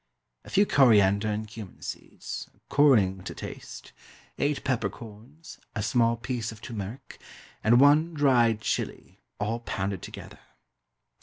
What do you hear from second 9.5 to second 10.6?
pounded together.